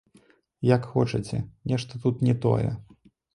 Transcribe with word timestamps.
Як 0.75 0.87
хочаце, 0.93 1.37
нешта 1.73 2.01
тут 2.07 2.25
не 2.29 2.35
тое. 2.47 2.69